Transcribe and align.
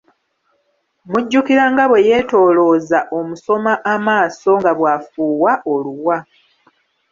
Mmujjukira 1.05 1.63
nga 1.71 1.83
bwe 1.89 1.99
yeetoolooza 2.07 2.99
omusoma 3.17 3.73
amaaso 3.93 4.49
nga 4.59 4.71
bw'afuuwa 4.77 5.53
oluwa. 5.73 6.17